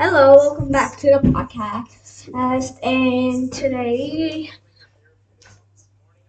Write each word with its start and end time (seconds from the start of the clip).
Hello, 0.00 0.34
welcome 0.34 0.72
back 0.72 0.96
to 1.00 1.10
the 1.10 1.28
podcast. 1.28 2.30
And 2.82 3.52
today, 3.52 4.50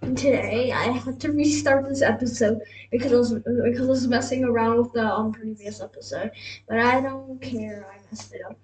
today 0.01 0.71
I 0.74 0.92
have 0.92 1.17
to 1.20 1.31
restart 1.31 1.88
this 1.88 2.02
episode 2.02 2.60
because 2.92 3.13
I 3.13 3.15
was 3.15 3.34
because 3.34 3.81
I 3.88 3.89
was 3.89 4.07
messing 4.07 4.44
around 4.44 4.78
with 4.78 4.92
the 4.94 5.05
um, 5.05 5.31
previous 5.31 5.79
episode. 5.81 6.31
But 6.68 6.79
I 6.79 6.99
don't 6.99 7.42
care. 7.42 7.88
I 7.89 7.97
messed 8.10 8.34
it 8.34 8.42
up. 8.46 8.57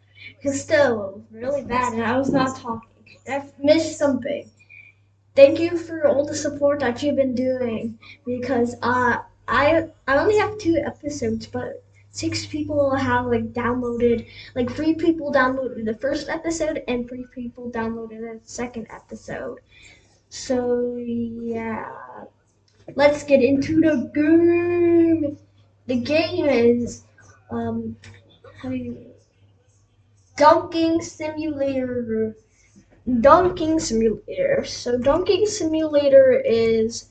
Cause 0.44 0.60
still, 0.60 1.10
it 1.10 1.16
was 1.16 1.24
really 1.32 1.64
bad, 1.64 1.94
and 1.94 2.04
I 2.04 2.18
was 2.18 2.30
not 2.30 2.58
talking. 2.58 2.90
I 3.30 3.46
missed 3.60 3.98
something. 3.98 4.50
Thank 5.36 5.60
you 5.60 5.78
for 5.78 6.08
all 6.08 6.26
the 6.26 6.36
support 6.36 6.82
that 6.82 7.02
you've 7.02 7.16
been 7.16 7.36
doing 7.36 7.98
because 8.26 8.76
uh 8.82 9.20
I 9.48 9.88
I 10.08 10.18
only 10.18 10.38
have 10.38 10.58
two 10.58 10.78
episodes, 10.86 11.48
but 11.48 11.84
six 12.18 12.46
people 12.46 12.96
have 12.96 13.26
like 13.28 13.54
downloaded 13.54 14.26
like 14.56 14.70
three 14.72 14.96
people 14.96 15.32
downloaded 15.32 15.86
the 15.86 15.94
first 15.96 16.30
episode 16.30 16.84
and 16.88 17.08
three 17.08 17.26
people 17.34 17.70
downloaded 17.72 18.22
the 18.22 18.40
second 18.44 18.88
episode. 18.90 19.60
So 20.30 20.96
yeah. 20.98 21.92
Let's 22.96 23.24
get 23.24 23.42
into 23.44 23.82
the 23.82 24.10
game. 24.14 25.38
The 25.88 25.96
game 25.98 26.46
is 26.46 27.04
um 27.52 27.96
how 28.62 28.70
do 28.70 28.76
you 28.76 29.14
dunking 30.38 31.02
simulator 31.02 32.36
dunking 33.22 33.80
simulator. 33.80 34.64
So 34.66 34.98
dunking 34.98 35.46
simulator 35.46 36.32
is 36.46 37.10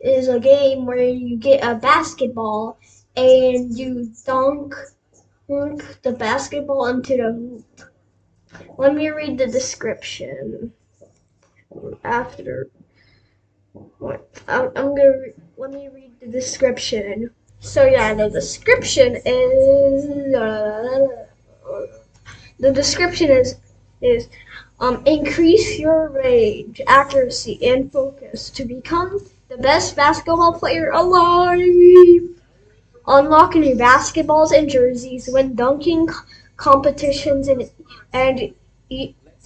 is 0.00 0.28
a 0.28 0.40
game 0.40 0.86
where 0.86 1.04
you 1.04 1.36
get 1.36 1.64
a 1.64 1.74
basketball 1.74 2.78
and 3.16 3.76
you 3.78 4.12
dunk, 4.24 4.74
dunk 5.48 6.02
the 6.02 6.12
basketball 6.12 6.86
into 6.86 7.16
the 7.16 7.32
hoop. 7.32 7.80
Let 8.78 8.94
me 8.94 9.08
read 9.10 9.38
the 9.38 9.46
description. 9.46 10.72
After 12.04 12.68
I'm, 14.48 14.70
I'm 14.76 14.94
gonna 14.94 15.18
re- 15.18 15.34
let 15.56 15.70
me 15.72 15.88
read 15.88 16.12
the 16.20 16.26
description. 16.26 17.30
So 17.60 17.84
yeah, 17.84 18.14
the 18.14 18.30
description 18.30 19.16
is 19.24 20.34
uh, 20.34 21.06
the 22.58 22.70
description 22.70 23.30
is 23.30 23.56
is 24.00 24.28
um, 24.80 25.02
increase 25.06 25.78
your 25.78 26.08
range, 26.08 26.80
accuracy, 26.86 27.58
and 27.66 27.90
focus 27.90 28.50
to 28.50 28.64
become 28.64 29.26
the 29.48 29.56
best 29.56 29.96
basketball 29.96 30.58
player 30.58 30.90
alive. 30.90 32.35
Unlock 33.06 33.54
new 33.54 33.76
basketballs 33.76 34.56
and 34.56 34.68
jerseys, 34.68 35.28
win 35.32 35.54
dunking 35.54 36.08
competitions, 36.56 37.48
and 37.48 37.70
and 38.12 38.54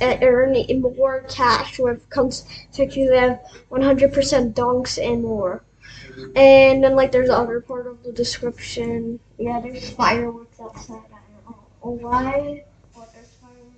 and 0.01 0.23
earn 0.23 0.57
more 0.81 1.21
cash 1.29 1.79
with 1.79 2.09
consecutive 2.09 3.39
100% 3.71 4.55
dunks 4.55 4.99
and 5.03 5.23
more. 5.23 5.63
And 6.35 6.83
then 6.83 6.97
like 6.97 7.13
there's 7.13 7.29
the 7.29 7.37
other 7.37 7.61
part 7.61 7.87
of 7.87 8.03
the 8.03 8.13
description. 8.13 9.21
Yeah, 9.39 9.61
there's 9.61 9.91
fireworks 9.91 10.59
outside. 10.61 11.03
I 11.13 11.53
don't 11.83 12.03
know 12.03 12.09
why. 12.09 12.65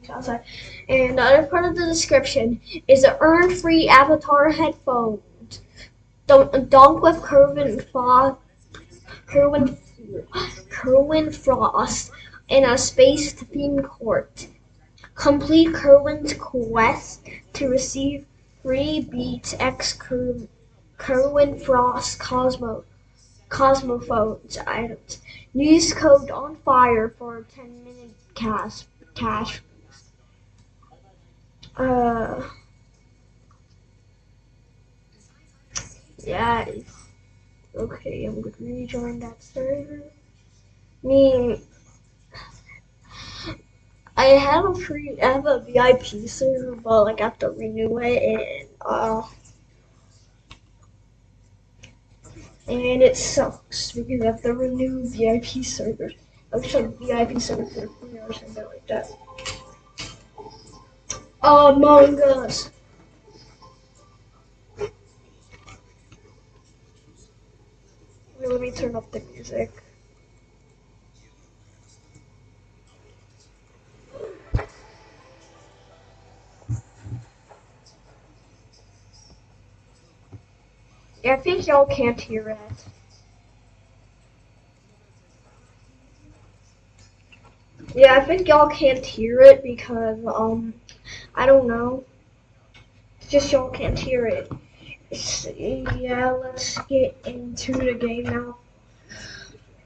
Outside. 0.08 0.42
And 0.88 1.19
the 1.19 1.22
other 1.22 1.47
part 1.47 1.64
of 1.64 1.77
the 1.77 1.86
description 1.86 2.60
is 2.88 3.03
to 3.03 3.16
earn 3.20 3.55
free 3.55 3.88
avatar 3.88 4.50
headphones. 4.50 5.22
Don't 6.27 6.70
dunk 6.70 7.03
with 7.03 7.22
Kerwin 7.22 7.80
Frost, 7.92 8.38
Kerwin, 9.33 9.78
Kerwin 10.69 11.33
Frost 11.33 12.11
in 12.48 12.64
a 12.64 12.77
space 12.77 13.33
theme 13.33 13.80
court. 13.83 14.47
Complete 15.14 15.72
Kerwin's 15.72 16.34
quest 16.34 17.27
to 17.55 17.69
receive 17.69 18.27
free 18.62 19.00
Beats 19.00 19.55
X 19.58 19.94
Ker- 19.94 20.48
Kerwin 20.98 21.58
Frost 21.58 22.19
Cosmo 22.19 22.84
Cosmophones 23.48 24.59
items. 24.66 25.22
Use 25.54 25.94
code 25.94 26.31
on 26.31 26.56
fire 26.56 27.09
for 27.09 27.38
a 27.38 27.44
10 27.44 27.84
minute 27.84 28.10
cash 28.34 28.84
cash. 29.14 29.62
Uh. 31.75 32.43
Yeah. 36.19 36.66
Okay, 37.75 38.25
I'm 38.25 38.41
gonna 38.41 38.55
rejoin 38.60 39.19
that 39.21 39.43
server. 39.43 40.03
Me. 41.03 41.60
I 44.16 44.25
have 44.25 44.65
a 44.65 44.75
free, 44.75 45.19
I 45.21 45.33
have 45.33 45.47
a 45.47 45.60
VIP 45.60 46.27
server, 46.28 46.77
but 46.77 47.05
like 47.05 47.21
I 47.21 47.25
have 47.25 47.38
to 47.41 47.50
renew 47.50 47.99
it, 47.99 48.22
and 48.22 48.69
uh, 48.81 49.22
and 52.69 53.03
it 53.03 53.16
sucks 53.16 53.93
because 53.93 54.21
I 54.21 54.27
have 54.27 54.43
to 54.43 54.53
renew 54.55 55.06
VIP 55.09 55.65
servers. 55.65 56.12
I 56.53 56.56
wish 56.56 56.75
like 56.75 56.99
VIP 56.99 57.41
server 57.41 57.65
for 57.66 57.88
free 57.88 58.19
or 58.19 58.32
something 58.32 58.65
like 58.65 58.87
that. 58.88 59.11
Among 61.43 62.21
Us. 62.22 62.71
Let 68.52 68.60
me 68.60 68.70
turn 68.70 68.94
up 68.94 69.10
the 69.10 69.20
music. 69.32 69.70
Yeah, 81.24 81.34
I 81.34 81.36
think 81.38 81.66
y'all 81.66 81.86
can't 81.86 82.20
hear 82.20 82.50
it. 82.50 82.84
Yeah, 87.94 88.14
I 88.16 88.20
think 88.20 88.48
y'all 88.48 88.69
can't 88.69 89.04
hear 89.04 89.40
it 89.40 89.62
because, 89.62 90.19
um, 90.26 90.74
I 91.34 91.46
don't 91.46 91.66
know. 91.66 92.04
It's 93.20 93.30
just 93.30 93.50
y'all 93.50 93.70
can't 93.70 93.98
hear 93.98 94.26
it. 94.26 94.52
Yeah, 95.12 96.31
let's 96.31 96.78
get 96.87 97.17
into 97.27 97.73
the 97.73 97.93
game 97.93 98.25
now. 98.25 98.56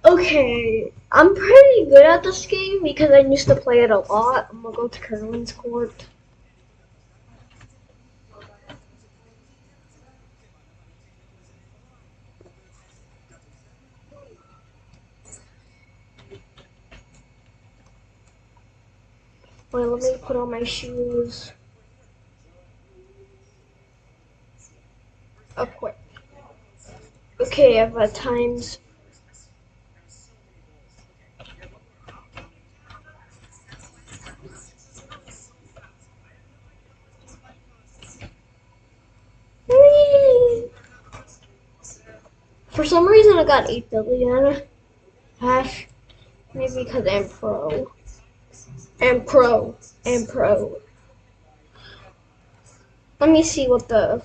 Okay, 0.04 0.92
I'm 1.10 1.34
pretty 1.34 1.86
good 1.86 2.06
at 2.06 2.22
this 2.22 2.46
game 2.46 2.84
because 2.84 3.10
I 3.10 3.20
used 3.20 3.48
to 3.48 3.56
play 3.56 3.80
it 3.80 3.90
a 3.90 3.98
lot. 3.98 4.46
I'm 4.50 4.62
gonna 4.62 4.76
go 4.76 4.86
to 4.86 5.00
Kerwin's 5.00 5.50
court. 5.50 6.06
Wait, 19.72 19.84
let 19.86 20.02
me 20.02 20.18
put 20.22 20.36
on 20.36 20.52
my 20.52 20.62
shoes. 20.62 21.50
Oh, 25.58 25.66
quick. 25.66 25.96
Okay, 27.40 27.80
I've 27.80 27.94
got 27.94 28.14
times. 28.14 28.78
For 42.68 42.84
some 42.84 43.06
reason, 43.08 43.38
I 43.38 43.44
got 43.44 43.70
8 43.70 43.90
billion 43.90 44.62
hash. 45.40 45.88
Maybe 46.52 46.84
because 46.84 47.06
I'm 47.06 47.28
pro. 47.28 47.90
I'm 49.00 49.24
pro. 49.24 49.74
I'm 50.04 50.26
pro. 50.26 50.78
Let 53.18 53.30
me 53.30 53.42
see 53.42 53.66
what 53.66 53.88
the. 53.88 54.22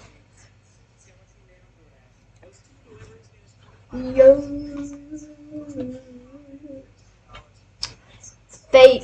Fake. 8.71 9.03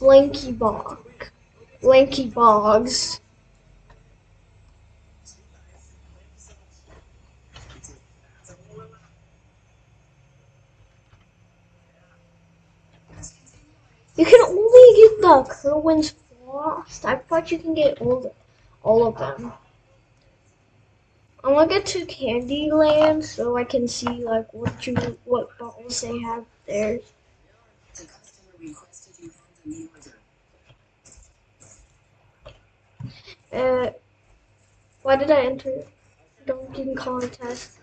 Blanky 0.00 0.58
Bog. 0.58 0.98
Blanky 1.80 2.32
Bogs. 2.34 3.20
You 14.16 14.24
can 14.24 14.40
only 14.40 14.96
get 14.96 15.20
the 15.20 15.46
Kerwin's 15.48 16.14
Frost. 16.44 17.04
I 17.04 17.14
thought 17.14 17.52
you 17.52 17.58
can 17.60 17.74
get 17.74 18.00
all, 18.00 18.34
all 18.82 19.06
of 19.06 19.18
them. 19.18 19.52
I'm 21.50 21.56
gonna 21.56 21.68
get 21.68 21.86
to 21.86 22.06
Candyland 22.06 23.24
so 23.24 23.56
I 23.56 23.64
can 23.64 23.88
see 23.88 24.24
like 24.24 24.54
what 24.54 24.86
you 24.86 24.94
what 25.24 25.58
balls 25.58 26.00
they 26.00 26.16
have 26.20 26.44
there. 26.64 27.00
Uh, 33.52 33.90
why 35.02 35.16
did 35.16 35.32
I 35.32 35.42
enter 35.42 35.82
dunking 36.46 36.94
contest? 36.94 37.80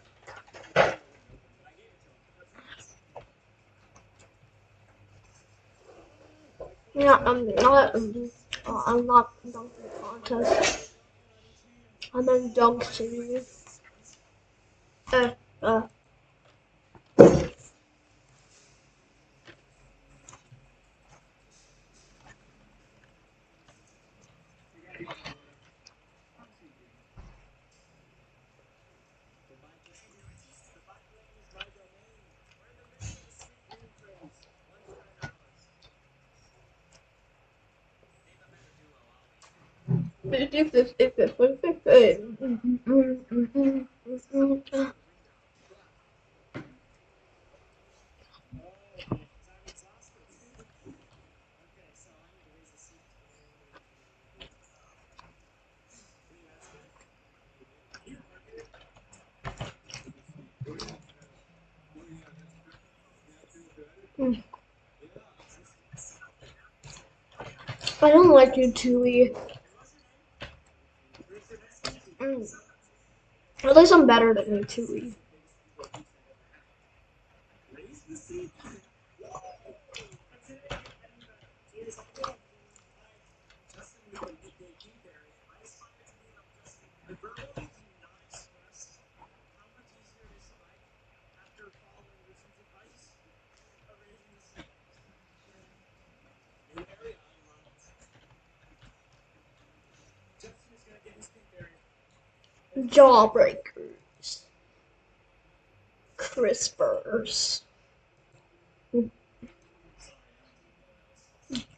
Yeah, 6.94 7.16
I'm 7.26 7.54
not. 7.56 7.96
Um, 7.96 8.32
uh, 8.66 8.84
I'm 8.86 9.06
not 9.06 9.34
dunking 9.52 9.92
contest. 10.02 10.92
I'm 12.14 12.30
in 12.30 12.54
dunk 12.54 12.86
city. 12.86 13.42
Uh, 15.12 15.32
uh. 15.64 15.88
I 40.32 40.46
don't 40.46 40.74
like 40.74 40.74
you, 44.74 44.97
Tui. 68.74 69.36
Mm. 72.20 72.56
At 73.64 73.76
least 73.76 73.94
I'm 73.94 74.08
better 74.08 74.34
than 74.34 74.66
you, 74.76 75.14
Jawbreakers. 102.86 104.42
Crispers. 106.16 107.62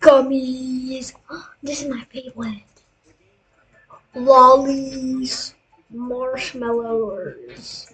Gummies. 0.02 1.14
This 1.64 1.84
is 1.84 1.90
my 1.90 2.04
favorite. 2.06 2.64
Lollies. 4.14 5.54
Marshmallows. 5.90 7.94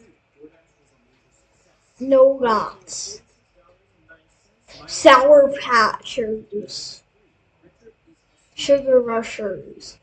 Nougats. 2.01 3.21
Sour 4.87 5.53
Patchers. 5.61 7.03
Sugar 8.55 8.99
Rushers. 8.99 9.99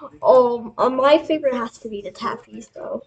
Taffies. 0.00 0.18
Um, 0.22 0.74
uh, 0.78 0.88
my 0.90 1.18
favorite 1.18 1.54
has 1.54 1.78
to 1.78 1.88
be 1.88 2.02
the 2.02 2.10
Taffies, 2.10 2.72
though. 2.72 3.02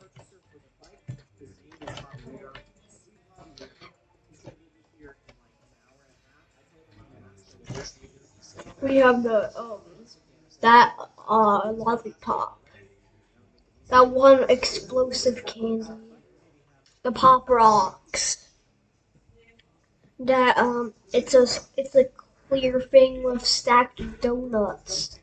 We 8.82 8.98
have 8.98 9.24
the 9.24 9.58
um 9.58 9.80
that 10.60 10.96
uh 11.30 11.72
lollipop. 11.72 12.60
That 13.90 14.10
one 14.10 14.50
explosive 14.50 15.46
candy. 15.46 15.88
The 17.04 17.12
pop 17.12 17.50
rocks. 17.50 18.50
That 20.20 20.58
um 20.58 20.94
it's 21.14 21.34
a 21.34 21.48
it's 21.78 21.96
a 21.96 22.10
clear 22.50 22.82
thing 22.82 23.24
with 23.24 23.46
stacked 23.46 24.02
donuts. 24.22 25.21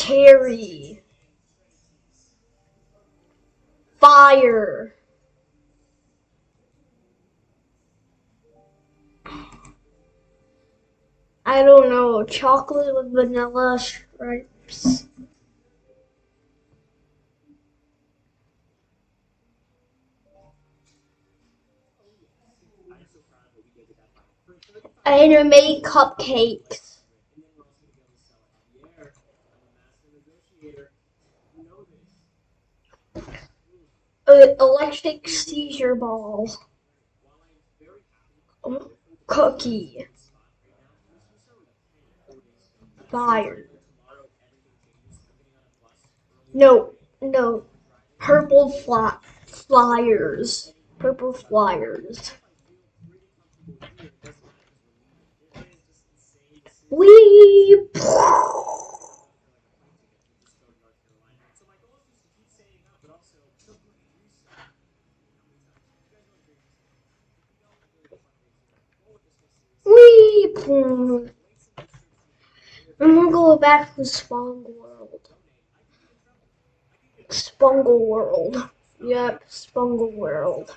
Cherry. 0.00 1.02
Fire. 3.98 4.94
I 11.44 11.62
don't 11.62 11.90
know. 11.90 12.24
Chocolate 12.24 12.94
with 12.94 13.12
vanilla 13.12 13.78
stripes. 13.78 15.06
I 25.04 25.12
Anime 25.12 25.82
cupcakes. 25.82 26.90
Uh, 33.14 33.20
electric 34.58 35.28
seizure 35.28 35.94
ball. 35.94 36.48
Cookie. 39.26 40.06
Fire. 43.10 43.66
No, 46.52 46.92
no. 47.20 47.64
Purple 48.18 48.70
fly 48.70 49.16
flyers. 49.46 50.72
Purple 50.98 51.32
flyers. 51.32 52.32
We. 56.90 57.86
We. 69.84 70.54
I'm 73.02 73.14
gonna 73.14 73.30
go 73.30 73.58
back 73.70 73.94
to 73.94 74.04
Spong 74.04 74.64
World. 74.80 75.28
Spungle 77.28 78.04
World. 78.04 78.68
Yep, 79.00 79.44
Spungle 79.48 80.10
World. 80.10 80.76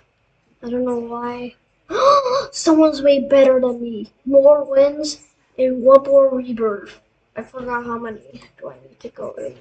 I 0.62 0.70
don't 0.70 0.86
know 0.86 1.00
why. 1.00 1.56
Someone's 2.52 3.02
way 3.02 3.28
better 3.28 3.60
than 3.60 3.82
me. 3.82 4.12
More 4.28 4.64
wins 4.64 5.26
and 5.58 5.82
one 5.82 6.04
more 6.04 6.38
rebirth. 6.38 7.00
I 7.36 7.42
forgot 7.42 7.84
how 7.84 7.98
many 7.98 8.44
do 8.60 8.70
I 8.70 8.76
need 8.88 9.00
to 9.00 9.10
go 9.10 9.32
in. 9.40 9.58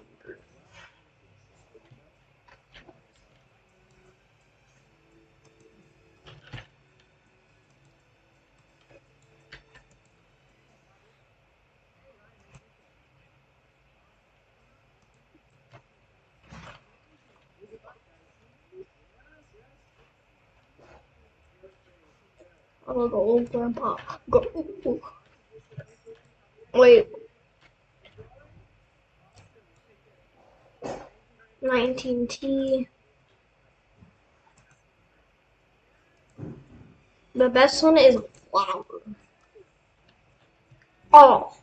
Gonna 22.87 23.09
go 23.09 23.17
old 23.17 23.51
grandpa. 23.53 23.97
Go. 24.29 25.01
Wait. 26.75 27.09
19T. 31.63 32.89
The 37.35 37.49
best 37.49 37.83
one 37.83 37.97
is 37.97 38.19
flower. 38.51 38.85
Oh. 41.13 41.57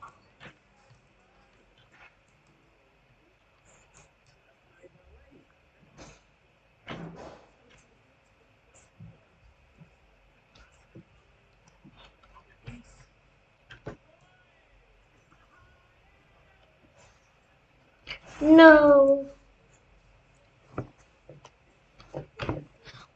No. 18.41 19.25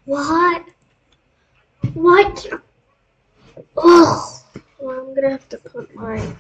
What? 0.06 0.66
What? 1.94 2.48
Oh, 3.78 4.44
well, 4.80 5.00
I'm 5.00 5.16
gonna 5.16 5.30
have 5.30 5.48
to 5.50 5.58
put 5.58 5.96
my. 5.96 6.20
What. 6.20 6.38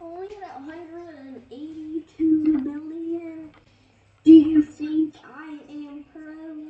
Only 0.00 0.36
at 0.36 0.60
182 0.60 2.24
million. 2.24 3.50
Do 4.24 4.32
you 4.32 4.62
think 4.62 5.14
I 5.24 5.58
am 5.68 6.04
pro? 6.12 6.68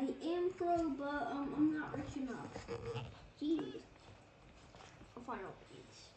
I 0.00 0.04
am 0.28 0.50
pro, 0.56 0.90
but 0.90 1.28
um, 1.32 1.52
I'm 1.56 1.76
not 1.76 1.96
rich 1.96 2.16
enough. 2.18 2.46
Jeez. 3.42 3.80
I'll 5.16 5.22
find 5.24 5.40
out 5.40 5.56
please. 5.68 6.08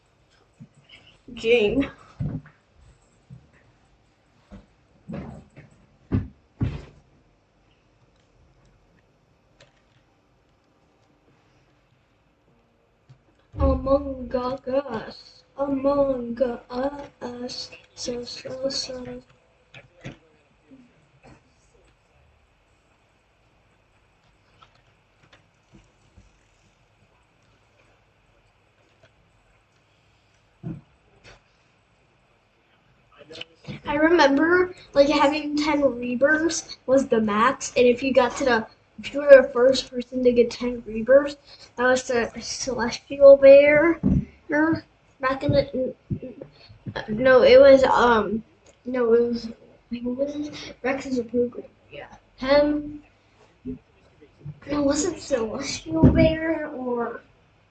Jing. 1.34 1.90
Among 13.58 14.32
us, 14.36 15.42
among 15.56 16.40
us, 17.20 17.70
so 17.96 18.24
so 18.24 18.68
so. 18.68 19.22
I 33.86 33.94
remember 33.96 34.74
like 34.94 35.08
having 35.08 35.56
ten 35.56 35.82
rebirths 35.82 36.76
was 36.86 37.08
the 37.08 37.20
max, 37.20 37.72
and 37.76 37.86
if 37.86 38.02
you 38.02 38.12
got 38.12 38.36
to 38.36 38.44
the 38.44 38.66
if 38.98 39.12
you 39.12 39.20
were 39.20 39.42
the 39.42 39.48
first 39.48 39.90
person 39.90 40.22
to 40.22 40.32
get 40.32 40.50
ten 40.50 40.82
rebirths, 40.86 41.36
that 41.76 41.84
was 41.86 42.04
the 42.04 42.30
celestial 42.40 43.36
bear. 43.36 44.00
Back 45.20 45.44
in 45.44 45.52
the 45.52 45.94
no, 47.08 47.42
it 47.42 47.60
was 47.60 47.84
um 47.84 48.44
no, 48.84 49.14
it 49.14 49.20
was 49.20 49.48
wait, 49.90 50.04
what 50.04 50.16
was 50.16 50.48
it? 50.48 50.74
Rex 50.82 51.06
is 51.06 51.18
a. 51.18 51.26
Yeah, 51.90 52.06
him. 52.36 53.02
No, 54.70 54.82
was 54.82 55.04
it 55.04 55.20
celestial 55.20 56.10
bear 56.12 56.68
or 56.68 57.20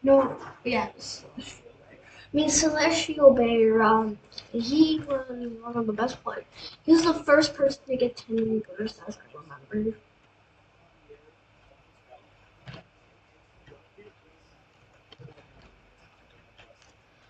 no? 0.04 0.38
Yeah, 0.64 0.88
it 0.88 0.96
was 0.96 1.24
celestial 1.36 1.72
bear. 1.90 2.00
I 2.34 2.38
mean, 2.38 2.50
celestial 2.50 3.34
bear. 3.34 3.82
Um, 3.82 4.18
he 4.52 5.00
was 5.08 5.28
one 5.62 5.76
of 5.76 5.86
the 5.88 5.94
best 5.94 6.24
players. 6.24 6.46
He 6.86 6.94
was 6.94 7.04
the 7.04 7.14
first 7.14 7.54
person 7.54 7.82
to 7.88 7.98
get 7.98 8.18
10 8.18 8.36
rebirths, 8.38 9.00
as 9.08 9.18
I 9.18 9.72
remember. 9.74 9.98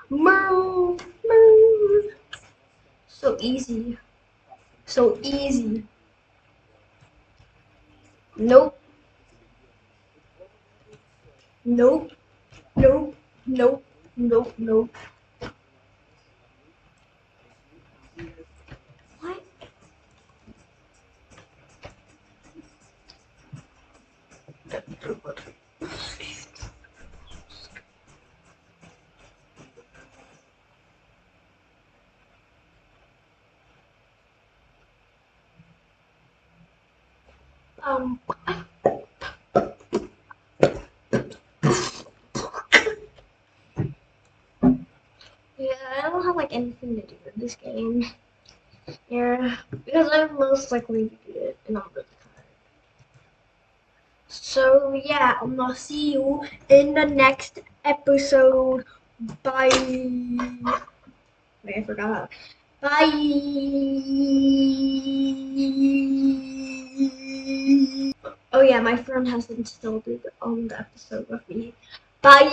Moo, 0.09 0.97
moo. 1.27 2.11
So 3.07 3.37
easy. 3.39 3.97
So 4.85 5.19
easy. 5.23 5.85
Nope. 8.35 8.77
Nope. 11.65 12.11
Nope. 12.75 13.15
Nope. 13.47 13.83
Nope. 14.17 14.53
Nope. 14.57 14.91
What? 19.21 19.37
Um. 37.85 38.19
Yeah, 45.57 46.09
Anything 46.51 46.95
to 46.95 47.07
do 47.07 47.15
with 47.25 47.35
this 47.35 47.55
game. 47.55 48.05
Yeah, 49.09 49.57
because 49.69 50.09
I'm 50.11 50.35
most 50.37 50.71
likely 50.71 51.09
to 51.09 51.15
do 51.31 51.39
it 51.39 51.57
and 51.67 51.77
I'm 51.77 51.83
really 51.95 52.07
tired. 52.23 52.45
So 54.27 55.01
yeah, 55.05 55.37
I'm 55.41 55.55
gonna 55.55 55.75
see 55.75 56.13
you 56.13 56.43
in 56.69 56.93
the 56.93 57.05
next 57.05 57.59
episode. 57.85 58.85
Bye. 59.43 59.69
Wait, 61.63 61.77
I 61.77 61.83
forgot. 61.83 62.29
Bye. 62.81 63.11
Oh 68.53 68.61
yeah, 68.61 68.81
my 68.81 68.97
friend 68.97 69.27
hasn't 69.27 69.67
still 69.67 69.99
did 69.99 70.25
um 70.41 70.67
the 70.67 70.79
episode 70.79 71.27
with 71.29 71.47
me. 71.49 71.73
Bye. 72.21 72.47